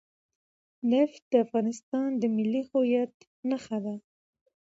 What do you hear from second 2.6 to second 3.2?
هویت